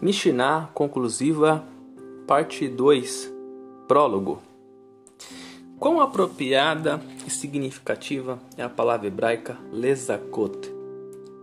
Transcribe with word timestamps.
Mishnah 0.00 0.70
conclusiva, 0.74 1.64
parte 2.24 2.68
2, 2.68 3.32
prólogo. 3.88 4.40
Quão 5.76 6.00
apropriada 6.00 7.00
e 7.26 7.30
significativa 7.30 8.38
é 8.56 8.62
a 8.62 8.68
palavra 8.68 9.08
hebraica 9.08 9.58
lezakot, 9.72 10.72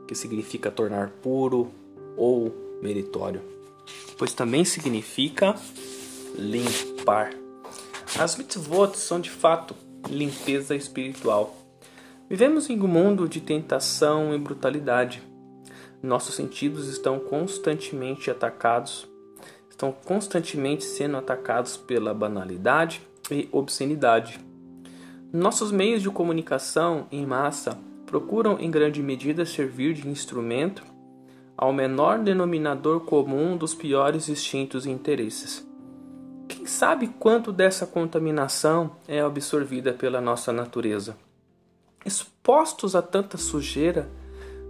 que 0.07 0.16
significa 0.16 0.71
tornar 0.71 1.09
puro 1.21 1.70
ou 2.16 2.55
meritório, 2.81 3.41
pois 4.18 4.34
também 4.34 4.63
significa 4.63 5.53
limpar. 6.38 7.34
As 8.17 8.38
mitzvot 8.38 8.98
são 8.98 9.20
de 9.20 9.30
fato 9.30 9.76
limpeza 10.09 10.73
espiritual. 10.73 11.53
Vivemos 12.30 12.70
em 12.70 12.80
um 12.80 12.88
mundo 12.88 13.27
de 13.27 13.41
tentação 13.41 14.34
e 14.34 14.38
brutalidade 14.38 15.22
nossos 16.05 16.36
sentidos 16.36 16.88
estão 16.88 17.20
constantemente 17.20 18.32
atacados, 18.32 19.08
estão 19.70 19.91
constantemente 19.91 20.84
sendo 20.84 21.18
atacados 21.18 21.76
pela 21.76 22.13
banalidade 22.13 23.02
e 23.32 23.50
obscenidade. 23.52 24.40
Nossos 25.34 25.72
meios 25.72 26.02
de 26.02 26.10
comunicação 26.10 27.08
em 27.12 27.26
massa 27.26 27.77
procuram 28.05 28.60
em 28.60 28.72
grande 28.72 29.02
medida 29.02 29.46
servir 29.46 29.94
de 29.94 30.08
instrumento 30.08 30.84
ao 31.58 31.73
menor 31.73 32.20
denominador 32.20 33.02
comum 33.02 33.58
dos 33.58 33.74
piores 33.74 34.30
instintos 34.30 34.85
e 34.85 34.91
interesses. 34.91 35.66
Quem 36.48 36.66
sabe 36.66 37.08
quanto 37.08 37.52
dessa 37.52 37.88
contaminação 37.88 38.98
é 39.08 39.20
absorvida 39.20 39.94
pela 39.94 40.22
nossa 40.22 40.54
natureza? 40.54 41.18
Expostos 42.05 42.96
a 42.96 43.02
tanta 43.02 43.38
sujeira, 43.38 44.08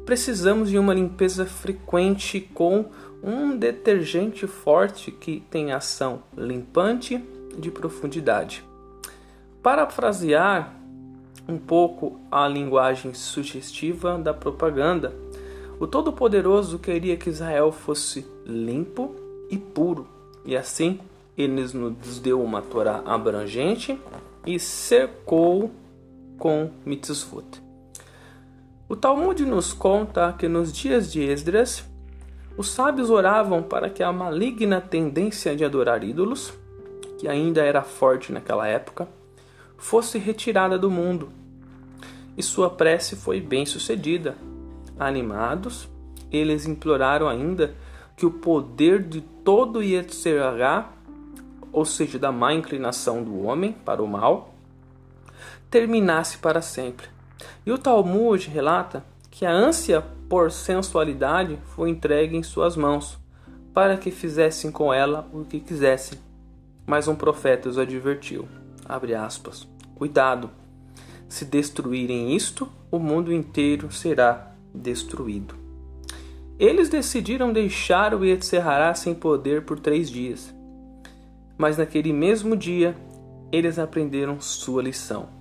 precisamos 0.06 0.70
de 0.70 0.78
uma 0.78 0.94
limpeza 0.94 1.46
frequente 1.46 2.40
com 2.40 2.86
um 3.24 3.58
detergente 3.58 4.46
forte 4.46 5.12
que 5.12 5.44
tem 5.50 5.72
ação 5.72 6.22
limpante 6.38 7.24
de 7.58 7.72
profundidade. 7.72 8.64
Parafrasear 9.64 10.76
um 11.48 11.58
pouco 11.58 12.20
a 12.32 12.48
linguagem 12.48 13.14
sugestiva 13.14 14.18
da 14.18 14.34
propaganda, 14.34 15.16
o 15.80 15.88
Todo-Poderoso 15.88 16.80
queria 16.80 17.18
que 17.18 17.30
Israel 17.30 17.72
fosse 17.72 18.26
limpo 18.46 19.16
e 19.50 19.58
puro, 19.58 20.08
e 20.46 20.56
assim 20.56 21.00
ele 21.38 21.62
nos 21.74 22.20
deu 22.20 22.42
uma 22.42 22.62
Torá 22.62 23.02
abrangente 23.06 24.00
e 24.46 24.58
cercou 24.60 25.72
com 26.38 26.70
mitzvot. 26.86 27.65
O 28.88 28.96
Talmud 28.96 29.44
nos 29.48 29.74
conta 29.74 30.32
que 30.38 30.48
nos 30.48 30.72
dias 30.72 31.12
de 31.12 31.20
Esdras, 31.20 31.84
os 32.56 32.70
sábios 32.70 33.10
oravam 33.10 33.64
para 33.64 33.90
que 33.90 34.04
a 34.04 34.14
maligna 34.14 34.80
tendência 34.80 35.56
de 35.56 35.66
adorar 35.66 36.04
ídolos, 36.04 36.54
que 37.18 37.28
ainda 37.28 37.64
era 37.64 37.82
forte 37.82 38.32
naquela 38.32 38.68
época, 38.68 39.08
fosse 39.76 40.20
retirada 40.20 40.78
do 40.78 40.92
mundo. 40.92 41.30
E 42.38 42.44
sua 42.44 42.70
prece 42.70 43.16
foi 43.16 43.42
bem 43.42 43.66
sucedida. 43.66 44.36
Animados, 45.00 45.90
eles 46.32 46.68
imploraram 46.68 47.28
ainda 47.28 47.74
que 48.16 48.28
o 48.28 48.32
poder 48.32 49.02
de 49.02 49.22
todo 49.22 49.82
Yetzirah, 49.82 50.92
ou 51.72 51.86
seja, 51.86 52.20
da 52.20 52.32
má 52.32 52.54
inclinação 52.54 53.24
do 53.24 53.48
homem 53.48 53.72
para 53.72 54.04
o 54.04 54.08
mal, 54.08 54.54
terminasse 55.72 56.38
para 56.38 56.62
sempre 56.62 57.15
e 57.66 57.72
o 57.72 57.78
Talmud 57.78 58.50
relata 58.50 59.04
que 59.30 59.46
a 59.46 59.52
ânsia 59.52 60.02
por 60.30 60.52
sensualidade 60.52 61.60
foi 61.76 61.90
entregue 61.90 62.38
em 62.38 62.44
suas 62.44 62.76
mãos, 62.78 63.18
para 63.74 63.98
que 63.98 64.12
fizessem 64.12 64.72
com 64.72 64.94
ela 64.94 65.30
o 65.34 65.44
que 65.44 65.60
quisessem. 65.60 66.18
Mas 66.86 67.08
um 67.08 67.16
profeta 67.16 67.68
os 67.68 67.78
advertiu, 67.78 68.48
aspas, 68.88 69.68
Cuidado, 69.96 70.50
se 71.28 71.44
destruírem 71.46 72.36
isto, 72.36 72.70
o 72.92 73.00
mundo 73.00 73.34
inteiro 73.34 73.92
será 73.92 74.52
destruído. 74.74 75.56
Eles 76.58 76.88
decidiram 76.88 77.52
deixar 77.52 78.14
o 78.14 78.24
Yetzirah 78.24 78.94
sem 78.94 79.14
poder 79.14 79.64
por 79.64 79.80
três 79.80 80.10
dias. 80.10 80.54
Mas 81.58 81.78
naquele 81.78 82.14
mesmo 82.14 82.56
dia, 82.56 82.96
eles 83.52 83.78
aprenderam 83.78 84.40
sua 84.40 84.82
lição. 84.82 85.35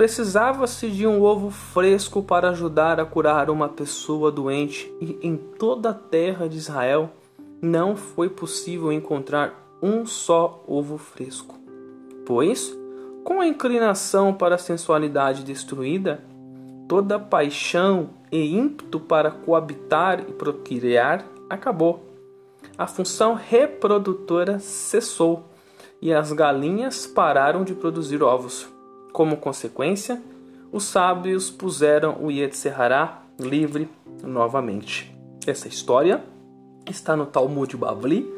Precisava-se 0.00 0.88
de 0.88 1.06
um 1.06 1.20
ovo 1.20 1.50
fresco 1.50 2.22
para 2.22 2.48
ajudar 2.48 2.98
a 2.98 3.04
curar 3.04 3.50
uma 3.50 3.68
pessoa 3.68 4.32
doente, 4.32 4.90
e 4.98 5.18
em 5.22 5.36
toda 5.36 5.90
a 5.90 5.92
terra 5.92 6.48
de 6.48 6.56
Israel 6.56 7.10
não 7.60 7.94
foi 7.94 8.30
possível 8.30 8.90
encontrar 8.90 9.76
um 9.82 10.06
só 10.06 10.64
ovo 10.66 10.96
fresco. 10.96 11.54
Pois, 12.24 12.74
com 13.22 13.42
a 13.42 13.46
inclinação 13.46 14.32
para 14.32 14.54
a 14.54 14.58
sensualidade 14.58 15.44
destruída, 15.44 16.24
toda 16.88 17.18
paixão 17.18 18.08
e 18.32 18.56
ímpeto 18.56 18.98
para 19.00 19.30
coabitar 19.30 20.20
e 20.26 20.32
procriar 20.32 21.26
acabou. 21.50 22.06
A 22.78 22.86
função 22.86 23.34
reprodutora 23.34 24.60
cessou 24.60 25.44
e 26.00 26.10
as 26.10 26.32
galinhas 26.32 27.06
pararam 27.06 27.64
de 27.64 27.74
produzir 27.74 28.22
ovos. 28.22 28.79
Como 29.12 29.36
consequência, 29.36 30.22
os 30.72 30.84
sábios 30.84 31.50
puseram 31.50 32.18
o 32.22 32.30
Yetzirah 32.30 33.22
livre 33.38 33.88
novamente. 34.22 35.14
Essa 35.46 35.66
história 35.66 36.22
está 36.86 37.16
no 37.16 37.26
Talmud 37.26 37.76
Bavli, 37.76 38.28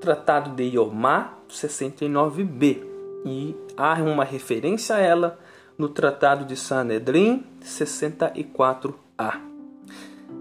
Tratado 0.00 0.50
de 0.50 0.64
Yomá 0.64 1.34
69b, 1.48 2.82
e 3.24 3.54
há 3.76 3.94
uma 4.02 4.24
referência 4.24 4.96
a 4.96 4.98
ela 4.98 5.38
no 5.76 5.88
Tratado 5.88 6.44
de 6.44 6.56
Sanedrim 6.56 7.44
64a. 7.62 9.40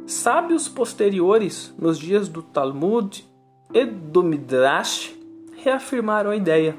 Sábios 0.08 0.68
posteriores, 0.68 1.74
nos 1.78 2.00
dias 2.00 2.28
do 2.28 2.42
Talmud 2.42 3.28
e 3.74 3.86
do 3.86 4.24
Midrash, 4.24 5.14
reafirmaram 5.58 6.32
a 6.32 6.36
ideia 6.36 6.76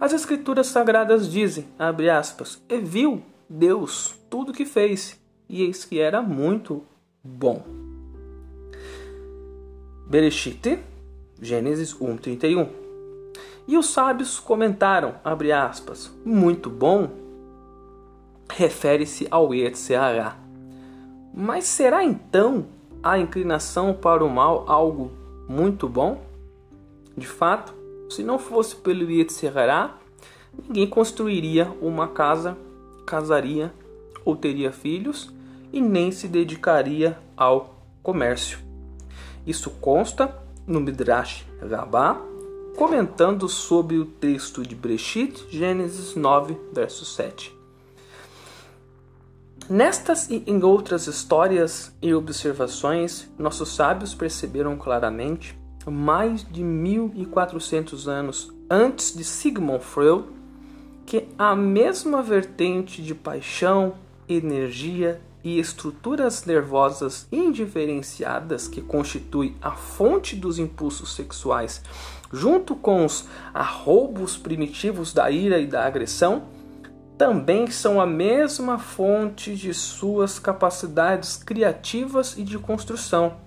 as 0.00 0.12
escrituras 0.12 0.66
sagradas 0.66 1.30
dizem, 1.30 1.66
abre 1.78 2.10
aspas, 2.10 2.62
e 2.68 2.78
viu 2.78 3.22
Deus 3.48 4.18
tudo 4.28 4.52
que 4.52 4.64
fez, 4.64 5.20
e 5.48 5.62
eis 5.62 5.84
que 5.84 5.98
era 6.00 6.20
muito 6.22 6.82
bom. 7.22 7.62
Bereshit, 10.06 10.78
Gênesis 11.40 11.94
1:31. 11.94 12.68
E 13.66 13.78
os 13.78 13.86
sábios 13.86 14.38
comentaram, 14.38 15.14
abre 15.24 15.50
aspas, 15.50 16.12
muito 16.24 16.68
bom, 16.68 17.08
refere-se 18.50 19.26
ao 19.30 19.54
Yetzirah. 19.54 20.36
Mas 21.32 21.64
será 21.64 22.04
então 22.04 22.66
a 23.02 23.18
inclinação 23.18 23.94
para 23.94 24.24
o 24.24 24.30
mal 24.30 24.64
algo 24.68 25.10
muito 25.48 25.88
bom? 25.88 26.22
De 27.16 27.26
fato, 27.26 27.74
se 28.14 28.22
não 28.22 28.38
fosse 28.38 28.76
pelo 28.76 29.10
Yetzirah, 29.10 29.98
ninguém 30.66 30.86
construiria 30.86 31.70
uma 31.80 32.08
casa, 32.08 32.56
casaria 33.04 33.72
ou 34.24 34.36
teria 34.36 34.72
filhos 34.72 35.32
e 35.72 35.80
nem 35.80 36.12
se 36.12 36.28
dedicaria 36.28 37.18
ao 37.36 37.74
comércio. 38.02 38.58
Isso 39.46 39.70
consta 39.80 40.42
no 40.66 40.80
Midrash 40.80 41.44
Rabbah, 41.60 42.20
comentando 42.76 43.48
sobre 43.48 43.98
o 43.98 44.04
texto 44.04 44.62
de 44.62 44.74
Breshit, 44.74 45.46
Gênesis 45.50 46.14
9, 46.14 46.56
verso 46.72 47.04
7. 47.04 47.54
Nestas 49.68 50.28
e 50.30 50.42
em 50.46 50.62
outras 50.62 51.06
histórias 51.06 51.92
e 52.00 52.14
observações, 52.14 53.28
nossos 53.38 53.74
sábios 53.74 54.14
perceberam 54.14 54.76
claramente 54.76 55.58
mais 55.90 56.44
de 56.50 56.62
1400 56.62 58.08
anos 58.08 58.52
antes 58.70 59.14
de 59.14 59.24
Sigmund 59.24 59.84
Freud, 59.84 60.24
que 61.06 61.28
a 61.38 61.54
mesma 61.54 62.22
vertente 62.22 63.02
de 63.02 63.14
paixão, 63.14 63.94
energia 64.28 65.20
e 65.44 65.58
estruturas 65.58 66.46
nervosas 66.46 67.28
indiferenciadas 67.30 68.66
que 68.66 68.80
constitui 68.80 69.54
a 69.60 69.72
fonte 69.72 70.34
dos 70.34 70.58
impulsos 70.58 71.14
sexuais, 71.14 71.82
junto 72.32 72.74
com 72.74 73.04
os 73.04 73.28
arroubos 73.52 74.38
primitivos 74.38 75.12
da 75.12 75.30
ira 75.30 75.58
e 75.58 75.66
da 75.66 75.84
agressão, 75.84 76.44
também 77.18 77.70
são 77.70 78.00
a 78.00 78.06
mesma 78.06 78.78
fonte 78.78 79.54
de 79.54 79.72
suas 79.72 80.38
capacidades 80.38 81.36
criativas 81.36 82.36
e 82.36 82.42
de 82.42 82.58
construção. 82.58 83.43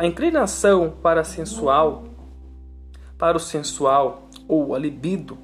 A 0.00 0.06
inclinação 0.06 0.94
para 1.02 1.22
sensual, 1.22 2.04
para 3.18 3.36
o 3.36 3.38
sensual 3.38 4.30
ou 4.48 4.74
a 4.74 4.78
libido, 4.78 5.36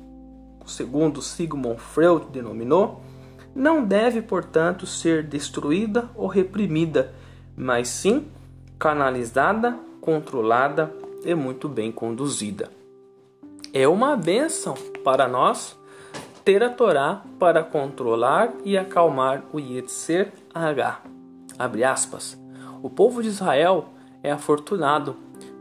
segundo 0.65 1.21
Sigmund 1.21 1.79
Freud 1.79 2.29
denominou, 2.31 3.03
não 3.55 3.85
deve, 3.85 4.23
portanto, 4.23 4.87
ser 4.87 5.25
destruída 5.25 6.09
ou 6.15 6.27
reprimida, 6.27 7.13
mas 7.55 7.89
sim 7.89 8.29
canalizada 8.79 9.79
controlada 10.01 10.91
e 11.23 11.35
muito 11.35 11.69
bem 11.69 11.93
conduzida. 11.93 12.71
É 13.75 13.87
uma 13.87 14.17
bênção 14.17 14.73
para 15.05 15.29
nós 15.29 15.79
ter 16.43 16.63
a 16.63 16.71
Torá 16.71 17.23
para 17.39 17.63
controlar 17.63 18.55
e 18.65 18.79
acalmar 18.79 19.45
o 19.53 19.61
Yetzer 19.61 20.33
H. 20.55 21.03
Abre 21.59 21.85
aspas. 21.85 22.41
O 22.83 22.89
povo 22.89 23.23
de 23.23 23.29
Israel 23.29 23.91
é 24.27 24.33
afortunado, 24.33 25.15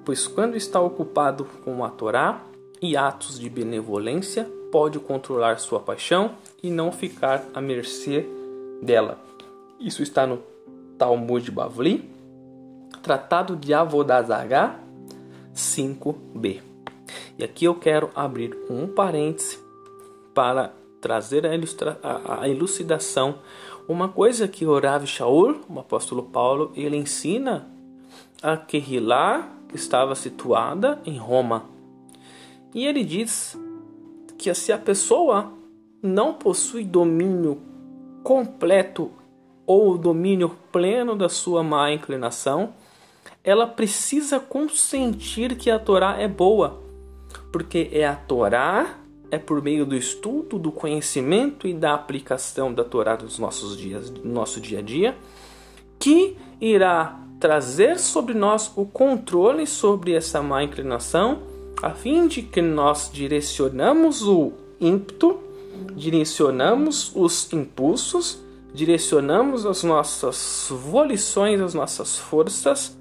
pois 0.04 0.26
quando 0.26 0.58
está 0.58 0.82
ocupado 0.82 1.46
com 1.64 1.86
a 1.86 1.90
Torá 1.90 2.42
e 2.82 2.98
atos 2.98 3.40
de 3.40 3.48
benevolência, 3.48 4.50
pode 4.72 4.98
controlar 4.98 5.60
sua 5.60 5.80
paixão 5.80 6.32
e 6.64 6.72
não 6.72 6.92
ficar 6.92 7.46
à 7.54 7.62
mercê 7.62 8.26
dela. 8.82 9.20
Isso 9.80 10.02
está 10.02 10.26
no 10.26 10.40
Talmud 10.98 11.52
Bavli, 11.52 12.10
Tratado 13.04 13.56
de 13.56 13.72
Avodazagá 13.72 14.80
5b. 15.54 16.62
E 17.38 17.44
aqui 17.44 17.66
eu 17.66 17.76
quero 17.76 18.10
abrir 18.16 18.58
um 18.68 18.88
parêntese 18.88 19.60
para 20.34 20.74
trazer 21.00 21.46
a, 21.46 21.54
ilustra 21.54 22.00
a 22.02 22.50
elucidação. 22.50 23.36
Uma 23.88 24.10
coisa 24.10 24.48
que 24.48 24.66
o 24.66 24.80
Rav 24.80 25.06
Shaul, 25.06 25.62
o 25.70 25.80
apóstolo 25.80 26.24
Paulo, 26.24 26.72
ele 26.76 26.98
ensina 26.98 27.75
a 28.46 28.56
que 28.56 28.78
estava 29.74 30.14
situada 30.14 31.02
em 31.04 31.18
Roma. 31.18 31.66
E 32.76 32.86
ele 32.86 33.04
diz 33.04 33.60
que 34.38 34.54
se 34.54 34.72
a 34.72 34.78
pessoa 34.78 35.52
não 36.00 36.36
possui 36.36 36.84
domínio 36.84 37.60
completo 38.24 39.12
ou 39.66 39.98
domínio 39.98 40.56
pleno 40.72 41.16
da 41.16 41.28
sua 41.28 41.64
má 41.64 41.92
inclinação, 41.92 42.76
ela 43.44 43.66
precisa 43.66 44.40
consentir 44.40 45.56
que 45.56 45.72
a 45.72 45.80
Torá 45.80 46.22
é 46.22 46.28
boa, 46.28 46.84
porque 47.52 47.90
é 47.92 48.06
a 48.06 48.16
Torá, 48.16 49.00
é 49.32 49.40
por 49.40 49.60
meio 49.60 49.88
do 49.88 49.96
estudo, 49.96 50.60
do 50.60 50.72
conhecimento 50.72 51.68
e 51.68 51.74
da 51.74 51.96
aplicação 51.96 52.72
da 52.72 52.84
Torá 52.84 53.18
nos 53.18 53.40
nossos 53.40 53.76
dias, 53.76 54.12
no 54.12 54.32
nosso 54.32 54.62
dia 54.62 54.80
a 54.80 54.82
dia, 54.84 55.18
que 55.98 56.38
irá 56.62 57.25
trazer 57.40 58.00
sobre 58.00 58.34
nós 58.34 58.72
o 58.76 58.86
controle 58.86 59.68
sobre 59.68 60.14
essa 60.14 60.42
má 60.42 60.64
inclinação, 60.64 61.40
a 61.82 61.92
fim 61.92 62.28
de 62.28 62.42
que 62.42 62.62
nós 62.62 63.10
direcionamos 63.12 64.22
o 64.22 64.54
ímpeto, 64.80 65.40
direcionamos 65.96 67.12
os 67.16 67.52
impulsos, 67.52 68.40
direcionamos 68.74 69.66
as 69.66 69.84
nossas 69.84 70.68
volições, 70.70 71.62
as 71.62 71.74
nossas 71.74 72.18
forças 72.18 72.98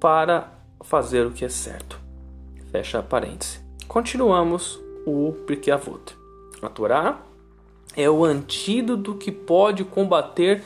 para 0.00 0.52
fazer 0.82 1.26
o 1.26 1.30
que 1.30 1.44
é 1.44 1.48
certo. 1.48 1.98
Fecha 2.70 3.02
parênteses. 3.02 3.60
Continuamos 3.86 4.80
o 5.06 5.32
Pirkei 5.46 5.72
Avot. 5.72 6.16
A 6.60 6.68
Torá 6.68 7.20
é 7.96 8.10
o 8.10 8.24
antídoto 8.24 9.14
que 9.14 9.32
pode 9.32 9.84
combater 9.84 10.62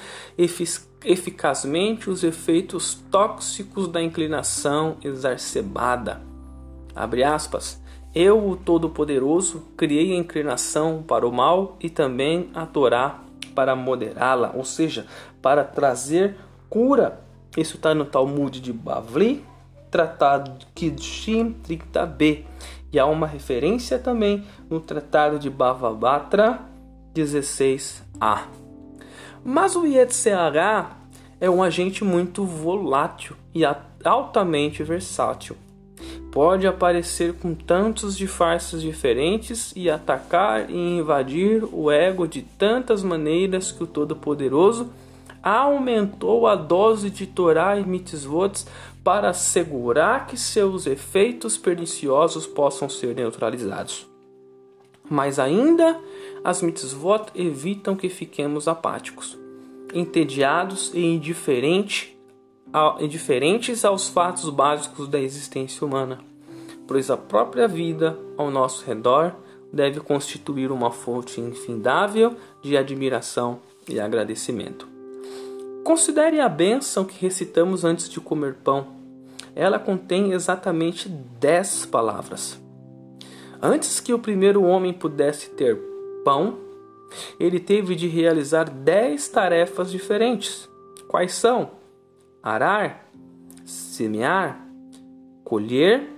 eficazmente 1.05 2.11
os 2.11 2.23
efeitos 2.25 2.95
tóxicos 3.11 3.89
da 3.89 4.03
inclinação 4.03 4.97
exacerbada. 5.03 6.21
Abre 6.95 7.25
aspas. 7.25 7.81
Eu, 8.15 8.49
o 8.49 8.57
Todo-Poderoso, 8.57 9.63
criei 9.77 10.13
a 10.13 10.17
inclinação 10.17 11.05
para 11.07 11.27
o 11.27 11.33
mal 11.33 11.77
e 11.81 11.89
também 11.89 12.51
a 12.55 12.67
Torá 12.67 13.23
para 13.55 13.77
moderá-la, 13.77 14.53
ou 14.55 14.65
seja, 14.65 15.07
para 15.41 15.63
trazer 15.63 16.37
cura 16.69 17.21
isso 17.57 17.77
está 17.77 17.95
no 17.95 18.05
Talmud 18.05 18.61
de 18.61 18.73
Bavli, 18.73 19.45
Tratado 19.91 20.57
de 20.59 20.67
Kidshim 20.67 21.57
30b. 21.67 22.45
E 22.93 22.99
há 22.99 23.07
uma 23.07 23.27
referência 23.27 23.99
também 23.99 24.45
no 24.69 24.81
Tratado 24.81 25.39
de 25.39 25.51
Bavabatra 25.51 26.61
16a. 27.15 28.60
Mas 29.45 29.75
o 29.75 29.87
Yetzirah 29.87 30.97
é 31.41 31.49
um 31.49 31.63
agente 31.63 32.05
muito 32.05 32.45
volátil 32.45 33.37
e 33.55 33.63
altamente 34.05 34.83
versátil. 34.83 35.57
Pode 36.31 36.67
aparecer 36.67 37.35
com 37.35 37.55
tantos 37.55 38.17
disfarces 38.17 38.81
diferentes 38.81 39.73
e 39.75 39.91
atacar 39.91 40.71
e 40.71 40.99
invadir 40.99 41.65
o 41.73 41.91
ego 41.91 42.27
de 42.27 42.43
tantas 42.43 43.03
maneiras 43.03 43.73
que 43.73 43.83
o 43.83 43.87
Todo-Poderoso 43.87 44.91
aumentou 45.43 46.47
a 46.47 46.55
dose 46.55 47.11
de 47.11 47.27
Torá 47.27 47.79
e 47.79 47.85
mitzvot 47.85 48.65
para 49.03 49.31
assegurar 49.31 50.27
que 50.27 50.37
seus 50.37 50.87
efeitos 50.87 51.57
perniciosos 51.57 52.47
possam 52.47 52.89
ser 52.89 53.15
neutralizados. 53.15 54.10
Mas 55.11 55.41
ainda 55.41 56.01
as 56.45 56.63
mitzvot 56.63 57.27
evitam 57.35 57.97
que 57.97 58.09
fiquemos 58.09 58.69
apáticos, 58.69 59.37
entediados 59.93 60.93
e 60.95 61.05
indiferente, 61.05 62.17
indiferentes 63.01 63.85
aos 63.85 64.09
fatos 64.09 64.49
básicos 64.49 65.09
da 65.09 65.21
existência 65.21 65.85
humana, 65.85 66.21
pois 66.87 67.11
a 67.11 67.17
própria 67.17 67.67
vida 67.67 68.17
ao 68.39 68.53
nosso 68.53 68.87
redor 68.87 69.35
deve 69.73 69.99
constituir 69.99 70.71
uma 70.71 70.93
fonte 70.93 71.41
infindável 71.41 72.37
de 72.63 72.77
admiração 72.77 73.59
e 73.89 73.99
agradecimento. 73.99 74.89
Considere 75.83 76.41
a 76.41 76.49
bênção 76.49 77.05
que 77.05 77.21
recitamos 77.21 77.85
antes 77.85 78.09
de 78.09 78.21
comer 78.21 78.55
pão. 78.55 78.87
Ela 79.57 79.79
contém 79.79 80.33
exatamente 80.33 81.09
dez 81.09 81.85
palavras. 81.85 82.61
Antes 83.63 84.01
que 84.01 84.13
o 84.13 84.19
primeiro 84.19 84.63
homem 84.63 84.93
pudesse 84.93 85.51
ter 85.51 85.79
pão, 86.25 86.59
ele 87.39 87.61
teve 87.61 87.95
de 87.95 88.07
realizar 88.07 88.71
dez 88.71 89.29
tarefas 89.29 89.91
diferentes. 89.91 90.69
Quais 91.09 91.35
são? 91.35 91.73
Arar, 92.43 93.07
semear, 93.65 94.65
colher, 95.45 96.09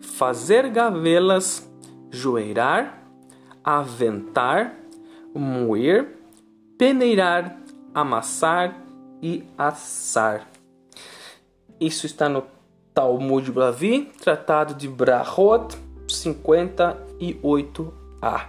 fazer 0.00 0.68
gavelas, 0.70 1.70
joeirar, 2.10 3.04
aventar, 3.62 4.74
moer, 5.34 6.16
peneirar, 6.76 7.60
amassar, 7.94 8.80
e 9.22 9.44
assar. 9.56 10.48
Isso 11.80 12.06
está 12.06 12.28
no 12.28 12.44
Talmud 12.94 13.50
Bravi, 13.52 14.10
Tratado 14.20 14.74
de 14.74 14.88
Brahot 14.88 15.76
58a. 16.24 18.46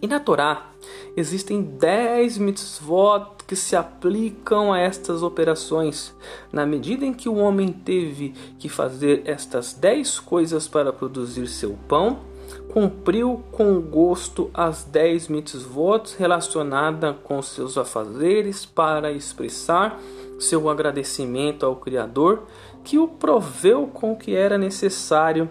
E 0.00 0.06
na 0.06 0.20
Torá 0.20 0.70
existem 1.16 1.62
10 1.62 2.38
mitzvot 2.38 3.44
que 3.46 3.56
se 3.56 3.74
aplicam 3.74 4.72
a 4.72 4.78
estas 4.78 5.22
operações. 5.22 6.14
Na 6.52 6.64
medida 6.64 7.04
em 7.04 7.12
que 7.12 7.28
o 7.28 7.36
homem 7.36 7.72
teve 7.72 8.32
que 8.58 8.68
fazer 8.68 9.22
estas 9.24 9.72
10 9.72 10.20
coisas 10.20 10.68
para 10.68 10.92
produzir 10.92 11.48
seu 11.48 11.76
pão, 11.88 12.20
cumpriu 12.68 13.42
com 13.50 13.80
gosto 13.80 14.50
as 14.52 14.84
dez 14.84 15.28
mitzvot 15.28 16.14
relacionadas 16.18 17.16
com 17.24 17.40
seus 17.42 17.76
afazeres 17.76 18.64
para 18.64 19.12
expressar 19.12 19.98
seu 20.38 20.68
agradecimento 20.68 21.66
ao 21.66 21.76
Criador 21.76 22.44
que 22.84 22.98
o 22.98 23.08
proveu 23.08 23.86
com 23.86 24.12
o 24.12 24.16
que 24.16 24.34
era 24.34 24.56
necessário 24.56 25.50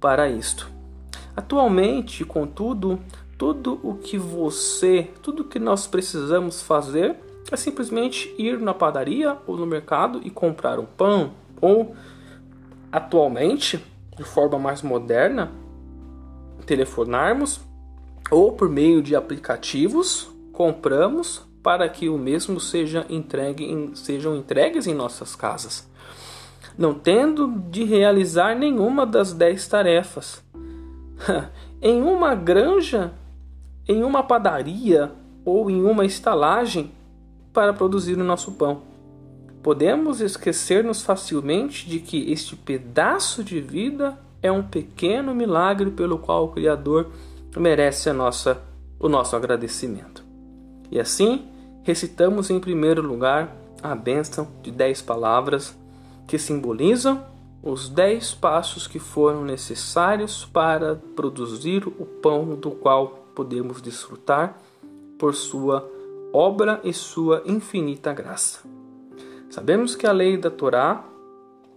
para 0.00 0.28
isto. 0.28 0.70
Atualmente, 1.36 2.24
contudo, 2.24 2.98
tudo 3.38 3.78
o 3.82 3.94
que 3.94 4.18
você, 4.18 5.10
tudo 5.22 5.42
o 5.42 5.44
que 5.44 5.58
nós 5.58 5.86
precisamos 5.86 6.62
fazer 6.62 7.16
é 7.50 7.56
simplesmente 7.56 8.34
ir 8.38 8.58
na 8.58 8.74
padaria 8.74 9.36
ou 9.46 9.56
no 9.56 9.66
mercado 9.66 10.20
e 10.24 10.30
comprar 10.30 10.78
um 10.78 10.84
pão 10.84 11.32
ou 11.60 11.94
atualmente, 12.92 13.84
de 14.16 14.24
forma 14.24 14.58
mais 14.58 14.82
moderna, 14.82 15.52
telefonarmos 16.66 17.60
ou 18.30 18.52
por 18.52 18.68
meio 18.68 19.02
de 19.02 19.16
aplicativos 19.16 20.30
compramos 20.52 21.42
para 21.62 21.88
que 21.88 22.08
o 22.08 22.16
mesmo 22.16 22.60
seja 22.60 23.06
entregue 23.08 23.90
sejam 23.94 24.36
entregues 24.36 24.86
em 24.86 24.94
nossas 24.94 25.34
casas, 25.34 25.89
não 26.80 26.94
tendo 26.94 27.46
de 27.70 27.84
realizar 27.84 28.56
nenhuma 28.56 29.04
das 29.04 29.34
dez 29.34 29.68
tarefas. 29.68 30.42
em 31.82 32.00
uma 32.00 32.34
granja, 32.34 33.12
em 33.86 34.02
uma 34.02 34.22
padaria 34.22 35.12
ou 35.44 35.70
em 35.70 35.84
uma 35.84 36.06
estalagem 36.06 36.90
para 37.52 37.74
produzir 37.74 38.14
o 38.14 38.24
nosso 38.24 38.52
pão. 38.52 38.80
Podemos 39.62 40.22
esquecer-nos 40.22 41.02
facilmente 41.02 41.86
de 41.86 42.00
que 42.00 42.32
este 42.32 42.56
pedaço 42.56 43.44
de 43.44 43.60
vida 43.60 44.18
é 44.42 44.50
um 44.50 44.62
pequeno 44.62 45.34
milagre 45.34 45.90
pelo 45.90 46.16
qual 46.16 46.46
o 46.46 46.48
Criador 46.48 47.10
merece 47.58 48.10
nossa, 48.10 48.58
o 48.98 49.06
nosso 49.06 49.36
agradecimento. 49.36 50.24
E 50.90 50.98
assim, 50.98 51.44
recitamos 51.82 52.48
em 52.48 52.58
primeiro 52.58 53.02
lugar 53.02 53.54
a 53.82 53.94
bênção 53.94 54.48
de 54.62 54.70
dez 54.70 55.02
palavras 55.02 55.78
que 56.30 56.38
simbolizam 56.38 57.26
os 57.60 57.88
dez 57.88 58.32
passos 58.32 58.86
que 58.86 59.00
foram 59.00 59.44
necessários 59.44 60.44
para 60.44 60.94
produzir 61.16 61.88
o 61.88 62.06
pão 62.06 62.54
do 62.54 62.70
qual 62.70 63.26
podemos 63.34 63.82
desfrutar 63.82 64.56
por 65.18 65.34
sua 65.34 65.84
obra 66.32 66.80
e 66.84 66.92
sua 66.92 67.42
infinita 67.44 68.12
graça. 68.12 68.60
Sabemos 69.50 69.96
que 69.96 70.06
a 70.06 70.12
lei 70.12 70.36
da 70.36 70.52
Torá 70.52 71.04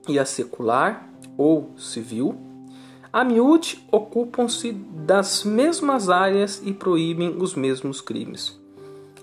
e 0.07 0.19
a 0.19 0.25
secular 0.25 1.09
ou 1.35 1.71
civil, 1.75 2.37
a 3.11 3.23
miúde 3.23 3.83
ocupam-se 3.91 4.71
das 4.71 5.43
mesmas 5.43 6.11
áreas 6.11 6.61
e 6.63 6.71
proíbem 6.71 7.41
os 7.41 7.55
mesmos 7.55 8.01
crimes. 8.01 8.61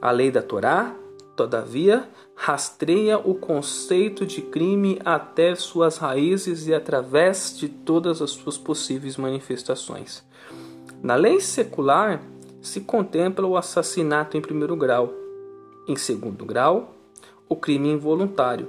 A 0.03 0.11
lei 0.11 0.33
da 0.33 0.43
Torá, 0.43 0.93
todavia, 1.37 2.09
rastreia 2.43 3.19
o 3.19 3.35
conceito 3.35 4.25
de 4.25 4.41
crime 4.41 4.99
até 5.05 5.55
suas 5.55 5.99
raízes 5.99 6.67
e 6.67 6.73
através 6.73 7.55
de 7.59 7.69
todas 7.69 8.23
as 8.23 8.31
suas 8.31 8.57
possíveis 8.57 9.19
manifestações. 9.19 10.25
Na 11.03 11.17
lei 11.17 11.39
secular, 11.39 12.23
se 12.63 12.81
contempla 12.81 13.47
o 13.47 13.59
assassinato 13.59 14.39
em 14.39 14.41
primeiro 14.41 14.75
grau, 14.75 15.13
em 15.87 15.97
segundo 15.97 16.47
grau, 16.47 16.95
o 17.47 17.55
crime 17.55 17.91
involuntário, 17.91 18.67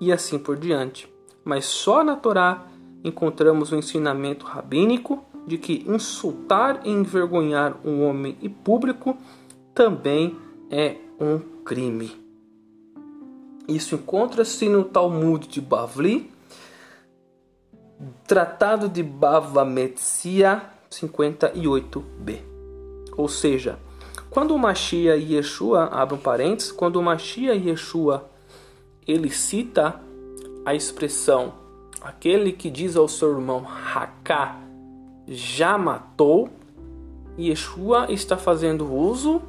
e 0.00 0.10
assim 0.10 0.38
por 0.38 0.56
diante. 0.56 1.06
Mas 1.44 1.66
só 1.66 2.02
na 2.02 2.16
Torá 2.16 2.66
encontramos 3.04 3.72
o 3.72 3.76
ensinamento 3.76 4.46
rabínico 4.46 5.22
de 5.46 5.58
que 5.58 5.84
insultar 5.86 6.80
e 6.82 6.90
envergonhar 6.90 7.76
um 7.84 8.02
homem 8.08 8.38
e 8.40 8.48
público 8.48 9.18
também 9.74 10.34
é 10.70 10.96
um 11.20 11.38
crime. 11.62 12.25
Isso 13.68 13.94
encontra-se 13.94 14.68
no 14.68 14.84
Talmud 14.84 15.46
de 15.48 15.60
Bavli, 15.60 16.30
Tratado 18.26 18.88
de 18.88 19.02
Bava 19.02 19.64
Metzia 19.64 20.62
58b. 20.90 22.40
Ou 23.16 23.28
seja, 23.28 23.78
quando 24.30 24.54
o 24.54 24.58
Machia 24.58 25.16
e 25.16 25.34
Yeshua, 25.34 25.84
abre 25.84 26.14
um 26.14 26.18
parênteses, 26.18 26.70
quando 26.70 26.96
o 26.96 27.02
Machia 27.02 27.54
e 27.54 27.68
Yeshua 27.70 28.28
ele 29.06 29.30
cita 29.30 30.00
a 30.64 30.74
expressão 30.74 31.54
aquele 32.06 32.52
que 32.52 32.70
diz 32.70 32.96
ao 32.96 33.08
seu 33.08 33.32
irmão 33.32 33.66
Haká 33.66 34.60
já 35.26 35.76
matou, 35.76 36.48
Yeshua 37.38 38.06
está 38.10 38.36
fazendo 38.36 38.92
uso 38.92 39.42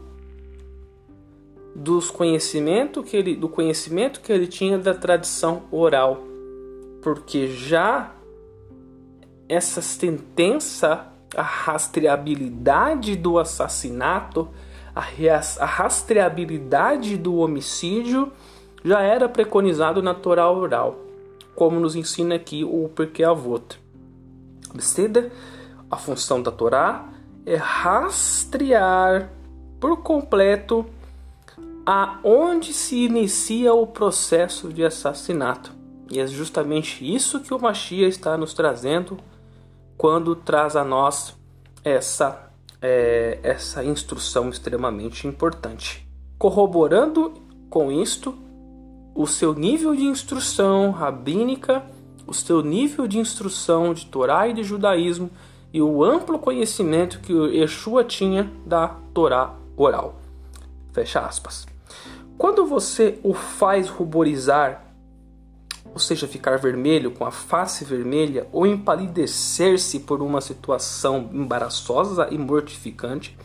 dos 1.78 2.10
conhecimento 2.10 3.04
que 3.04 3.16
ele, 3.16 3.36
do 3.36 3.48
conhecimento 3.48 4.20
que 4.20 4.34
ele 4.34 4.48
tinha 4.48 4.80
da 4.80 4.96
tradição 4.96 5.66
oral, 5.72 6.24
porque 7.04 7.46
já 7.46 8.16
essa 9.48 9.80
sentença, 9.80 11.06
a 11.36 11.44
rastreabilidade 11.44 13.16
do 13.16 13.38
assassinato, 13.38 14.50
a 14.96 15.66
rastreabilidade 15.66 17.16
do 17.16 17.36
homicídio 17.36 18.32
já 18.84 19.02
era 19.02 19.30
preconizado 19.30 20.02
na 20.02 20.16
Torá 20.16 20.50
oral, 20.50 20.98
como 21.56 21.80
nos 21.80 21.96
ensina 21.96 22.36
aqui 22.36 22.64
o 22.64 22.90
Porquê 22.90 23.24
Avot. 23.24 23.80
Obseda, 24.74 25.32
a 25.92 25.96
função 25.96 26.42
da 26.42 26.52
Torá 26.52 27.08
é 27.46 27.56
rastrear 27.56 29.32
por 29.80 29.98
completo 29.98 30.84
aonde 31.90 32.74
se 32.74 33.06
inicia 33.06 33.74
o 33.74 33.88
processo 33.88 34.74
de 34.74 34.84
assassinato. 34.84 35.72
E 36.12 36.20
é 36.20 36.28
justamente 36.28 37.16
isso 37.16 37.40
que 37.40 37.54
o 37.54 37.60
Machia 37.60 38.10
está 38.10 38.38
nos 38.38 38.54
trazendo 38.54 39.18
quando 39.98 40.36
traz 40.36 40.76
a 40.76 40.84
nós 40.84 41.34
essa, 41.86 42.52
é, 42.82 43.40
essa 43.42 43.86
instrução 43.86 44.50
extremamente 44.50 45.28
importante. 45.28 46.06
Corroborando 46.38 47.34
com 47.70 47.90
isto, 47.90 48.38
o 49.16 49.26
seu 49.26 49.54
nível 49.54 49.96
de 49.96 50.04
instrução 50.04 50.92
rabínica, 50.92 51.86
o 52.28 52.34
seu 52.34 52.62
nível 52.62 53.08
de 53.08 53.18
instrução 53.18 53.94
de 53.94 54.08
Torá 54.08 54.46
e 54.50 54.54
de 54.54 54.62
judaísmo 54.62 55.32
e 55.72 55.82
o 55.82 56.04
amplo 56.04 56.38
conhecimento 56.38 57.22
que 57.22 57.32
Yeshua 57.32 58.04
tinha 58.04 58.52
da 58.66 58.90
Torá 59.14 59.56
oral. 59.78 60.16
Fecha 60.92 61.22
aspas. 61.22 61.77
Quando 62.38 62.66
você 62.66 63.20
o 63.24 63.34
faz 63.34 63.90
ruborizar, 63.90 64.86
ou 65.92 66.00
seja, 66.00 66.28
ficar 66.28 66.58
vermelho, 66.58 67.12
com 67.12 67.26
a 67.26 67.32
face 67.32 67.84
vermelha, 67.84 68.48
ou 68.52 68.68
empalidecer-se 68.68 70.02
por 70.02 70.22
uma 70.22 70.40
situação 70.40 71.30
embaraçosa 71.34 72.28
e 72.30 72.38
mortificante, 72.38 73.36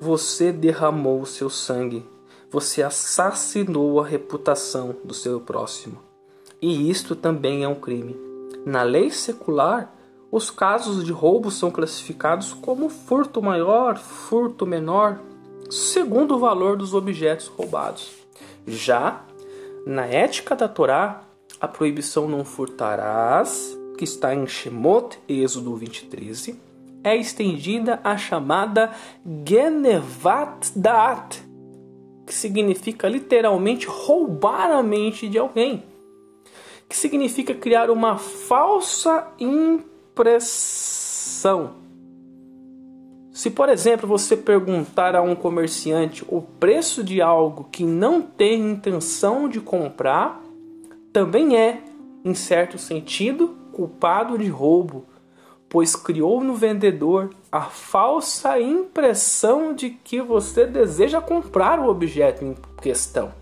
você 0.00 0.52
derramou 0.52 1.20
o 1.20 1.26
seu 1.26 1.48
sangue, 1.48 2.04
você 2.50 2.82
assassinou 2.82 4.00
a 4.00 4.06
reputação 4.06 4.96
do 5.04 5.14
seu 5.14 5.40
próximo. 5.40 5.98
E 6.60 6.90
isto 6.90 7.14
também 7.14 7.62
é 7.62 7.68
um 7.68 7.74
crime. 7.74 8.16
Na 8.64 8.82
lei 8.82 9.10
secular, 9.10 9.94
os 10.32 10.50
casos 10.50 11.04
de 11.04 11.12
roubo 11.12 11.50
são 11.50 11.70
classificados 11.70 12.52
como 12.52 12.88
furto 12.88 13.40
maior, 13.40 13.96
furto 13.96 14.66
menor, 14.66 15.20
segundo 15.70 16.36
o 16.36 16.38
valor 16.38 16.76
dos 16.76 16.94
objetos 16.94 17.46
roubados. 17.48 18.10
Já 18.66 19.24
na 19.86 20.06
ética 20.06 20.56
da 20.56 20.68
Torá, 20.68 21.22
a 21.60 21.68
proibição 21.68 22.28
não 22.28 22.44
furtarás, 22.44 23.78
que 23.96 24.04
está 24.04 24.34
em 24.34 24.46
Shemot, 24.46 25.18
Êxodo 25.28 25.76
20:13, 25.76 26.56
é 27.02 27.16
estendida 27.16 28.00
à 28.02 28.16
chamada 28.16 28.90
Genevat 29.46 30.72
Daat, 30.74 31.42
que 32.26 32.34
significa 32.34 33.08
literalmente 33.08 33.86
roubar 33.86 34.70
a 34.72 34.82
mente 34.82 35.28
de 35.28 35.38
alguém, 35.38 35.84
que 36.88 36.96
significa 36.96 37.54
criar 37.54 37.90
uma 37.90 38.18
falsa 38.18 39.28
impressão 39.38 40.66
se, 43.36 43.50
por 43.50 43.68
exemplo, 43.68 44.08
você 44.08 44.34
perguntar 44.34 45.14
a 45.14 45.20
um 45.20 45.36
comerciante 45.36 46.24
o 46.26 46.40
preço 46.40 47.04
de 47.04 47.20
algo 47.20 47.68
que 47.70 47.84
não 47.84 48.22
tem 48.22 48.70
intenção 48.70 49.46
de 49.46 49.60
comprar, 49.60 50.42
também 51.12 51.54
é, 51.54 51.82
em 52.24 52.32
certo 52.32 52.78
sentido, 52.78 53.54
culpado 53.74 54.38
de 54.38 54.48
roubo, 54.48 55.04
pois 55.68 55.94
criou 55.94 56.42
no 56.42 56.54
vendedor 56.54 57.28
a 57.52 57.60
falsa 57.60 58.58
impressão 58.58 59.74
de 59.74 59.90
que 59.90 60.22
você 60.22 60.64
deseja 60.64 61.20
comprar 61.20 61.78
o 61.78 61.90
objeto 61.90 62.42
em 62.42 62.56
questão. 62.80 63.34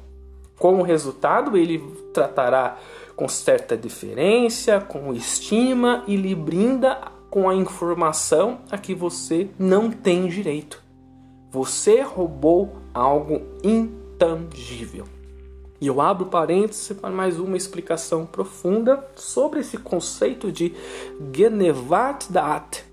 Como 0.59 0.83
resultado, 0.83 1.57
ele 1.57 1.79
tratará 2.13 2.79
com 3.15 3.29
certa 3.29 3.77
diferença, 3.77 4.81
com 4.81 5.15
estima 5.15 6.03
e 6.09 6.17
lhe 6.17 6.35
brinda 6.35 7.14
com 7.35 7.49
a 7.49 7.55
informação 7.57 8.61
a 8.71 8.79
que 8.79 8.95
você 8.95 9.51
não 9.59 9.91
tem 9.91 10.29
direito. 10.29 10.81
Você 11.51 12.01
roubou 12.01 12.77
algo 12.95 13.43
intangível. 13.65 15.05
E 15.81 15.89
eu 15.89 16.01
abro 16.01 16.27
parênteses 16.27 16.97
para 16.97 17.11
mais 17.11 17.37
uma 17.41 17.57
explicação 17.57 18.25
profunda 18.25 19.05
sobre 19.17 19.59
esse 19.59 19.77
conceito 19.79 20.53
de 20.53 20.75
Genevat 21.37 22.31
Daat, 22.31 22.85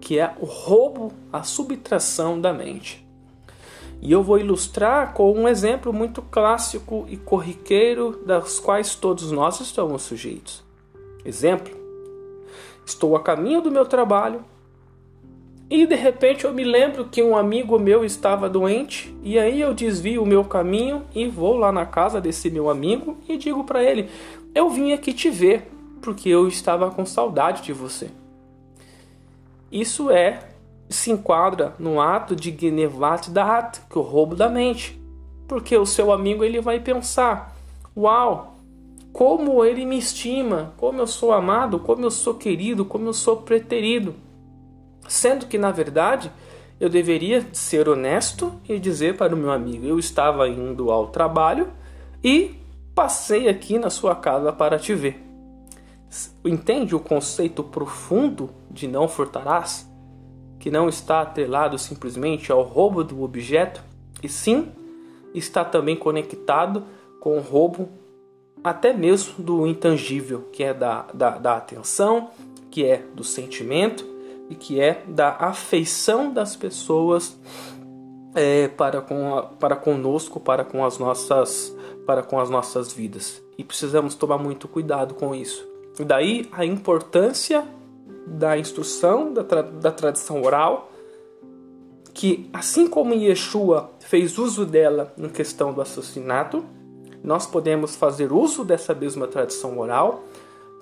que 0.00 0.18
é 0.18 0.34
o 0.40 0.44
roubo, 0.44 1.12
a 1.32 1.44
subtração 1.44 2.40
da 2.40 2.52
mente. 2.52 3.06
E 4.02 4.10
eu 4.10 4.24
vou 4.24 4.40
ilustrar 4.40 5.14
com 5.14 5.32
um 5.32 5.46
exemplo 5.46 5.92
muito 5.92 6.20
clássico 6.20 7.06
e 7.08 7.16
corriqueiro 7.16 8.24
das 8.26 8.58
quais 8.58 8.96
todos 8.96 9.30
nós 9.30 9.60
estamos 9.60 10.02
sujeitos. 10.02 10.64
Exemplo: 11.24 11.77
Estou 12.88 13.14
a 13.14 13.20
caminho 13.20 13.60
do 13.60 13.70
meu 13.70 13.84
trabalho 13.84 14.42
e 15.68 15.84
de 15.84 15.94
repente 15.94 16.46
eu 16.46 16.54
me 16.54 16.64
lembro 16.64 17.04
que 17.04 17.22
um 17.22 17.36
amigo 17.36 17.78
meu 17.78 18.02
estava 18.02 18.48
doente 18.48 19.14
e 19.22 19.38
aí 19.38 19.60
eu 19.60 19.74
desvio 19.74 20.22
o 20.22 20.26
meu 20.26 20.42
caminho 20.42 21.02
e 21.14 21.28
vou 21.28 21.54
lá 21.58 21.70
na 21.70 21.84
casa 21.84 22.18
desse 22.18 22.50
meu 22.50 22.70
amigo 22.70 23.18
e 23.28 23.36
digo 23.36 23.62
para 23.62 23.84
ele: 23.84 24.08
"Eu 24.54 24.70
vim 24.70 24.94
aqui 24.94 25.12
te 25.12 25.28
ver 25.28 25.70
porque 26.00 26.30
eu 26.30 26.48
estava 26.48 26.90
com 26.90 27.04
saudade 27.04 27.62
de 27.62 27.74
você". 27.74 28.08
Isso 29.70 30.10
é 30.10 30.48
se 30.88 31.10
enquadra 31.10 31.74
no 31.78 32.00
ato 32.00 32.34
de 32.34 32.56
Genevat 32.58 33.28
Dat, 33.28 33.82
que 33.90 33.98
é 33.98 34.00
o 34.00 34.02
roubo 34.02 34.34
da 34.34 34.48
mente. 34.48 34.98
Porque 35.46 35.76
o 35.76 35.84
seu 35.84 36.10
amigo 36.10 36.42
ele 36.42 36.62
vai 36.62 36.80
pensar: 36.80 37.54
"Uau, 37.94 38.57
como 39.12 39.64
ele 39.64 39.84
me 39.84 39.98
estima, 39.98 40.72
como 40.76 41.00
eu 41.00 41.06
sou 41.06 41.32
amado, 41.32 41.78
como 41.78 42.04
eu 42.04 42.10
sou 42.10 42.34
querido, 42.34 42.84
como 42.84 43.08
eu 43.08 43.12
sou 43.12 43.38
preterido. 43.38 44.14
Sendo 45.08 45.46
que, 45.46 45.58
na 45.58 45.70
verdade, 45.70 46.30
eu 46.78 46.88
deveria 46.88 47.46
ser 47.52 47.88
honesto 47.88 48.52
e 48.68 48.78
dizer 48.78 49.16
para 49.16 49.34
o 49.34 49.38
meu 49.38 49.50
amigo: 49.50 49.86
eu 49.86 49.98
estava 49.98 50.48
indo 50.48 50.90
ao 50.90 51.08
trabalho 51.08 51.68
e 52.22 52.54
passei 52.94 53.48
aqui 53.48 53.78
na 53.78 53.90
sua 53.90 54.14
casa 54.14 54.52
para 54.52 54.78
te 54.78 54.94
ver. 54.94 55.24
Entende 56.44 56.94
o 56.94 57.00
conceito 57.00 57.62
profundo 57.62 58.50
de 58.70 58.86
não 58.86 59.08
furtarás? 59.08 59.88
Que 60.58 60.70
não 60.70 60.88
está 60.88 61.20
atrelado 61.20 61.78
simplesmente 61.78 62.50
ao 62.50 62.62
roubo 62.62 63.04
do 63.04 63.22
objeto, 63.22 63.82
e 64.22 64.28
sim 64.28 64.72
está 65.34 65.64
também 65.64 65.94
conectado 65.94 66.84
com 67.20 67.36
o 67.36 67.40
roubo 67.40 67.88
até 68.62 68.92
mesmo 68.92 69.34
do 69.38 69.66
intangível, 69.66 70.48
que 70.52 70.62
é 70.62 70.74
da, 70.74 71.06
da, 71.14 71.38
da 71.38 71.56
atenção, 71.56 72.30
que 72.70 72.84
é 72.84 73.04
do 73.14 73.24
sentimento 73.24 74.06
e 74.50 74.54
que 74.54 74.80
é 74.80 75.02
da 75.06 75.30
afeição 75.30 76.32
das 76.32 76.56
pessoas 76.56 77.38
é, 78.34 78.68
para, 78.68 79.00
com 79.00 79.36
a, 79.36 79.42
para 79.42 79.76
conosco, 79.76 80.40
para 80.40 80.64
com 80.64 80.84
as 80.84 80.98
nossas 80.98 81.76
para 82.06 82.22
com 82.22 82.40
as 82.40 82.48
nossas 82.48 82.90
vidas. 82.90 83.42
E 83.58 83.62
precisamos 83.62 84.14
tomar 84.14 84.38
muito 84.38 84.66
cuidado 84.66 85.14
com 85.14 85.34
isso. 85.34 85.66
E 86.00 86.04
daí 86.04 86.48
a 86.52 86.64
importância 86.64 87.66
da 88.26 88.56
instrução, 88.56 89.32
da, 89.32 89.44
tra 89.44 89.60
da 89.60 89.90
tradição 89.90 90.42
oral, 90.42 90.90
que 92.14 92.48
assim 92.52 92.86
como 92.86 93.12
Yeshua 93.12 93.90
fez 94.00 94.38
uso 94.38 94.64
dela 94.64 95.12
na 95.18 95.28
questão 95.28 95.72
do 95.72 95.82
assassinato, 95.82 96.64
nós 97.22 97.46
podemos 97.46 97.96
fazer 97.96 98.32
uso 98.32 98.64
dessa 98.64 98.94
mesma 98.94 99.26
tradição 99.26 99.78
oral 99.78 100.24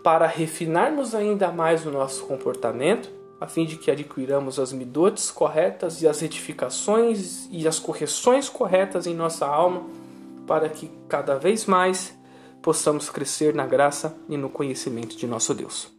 para 0.02 0.26
refinarmos 0.26 1.14
ainda 1.14 1.50
mais 1.50 1.84
o 1.84 1.90
nosso 1.90 2.24
comportamento, 2.26 3.10
a 3.40 3.46
fim 3.46 3.66
de 3.66 3.76
que 3.76 3.90
adquiramos 3.90 4.58
as 4.58 4.72
midotes 4.72 5.30
corretas 5.30 6.00
e 6.00 6.08
as 6.08 6.20
retificações 6.20 7.48
e 7.50 7.66
as 7.66 7.78
correções 7.78 8.48
corretas 8.48 9.06
em 9.06 9.14
nossa 9.14 9.46
alma, 9.46 9.82
para 10.46 10.68
que 10.68 10.90
cada 11.08 11.36
vez 11.36 11.66
mais 11.66 12.16
possamos 12.62 13.10
crescer 13.10 13.54
na 13.54 13.66
graça 13.66 14.16
e 14.28 14.36
no 14.36 14.48
conhecimento 14.48 15.16
de 15.16 15.26
nosso 15.26 15.54
Deus. 15.54 15.95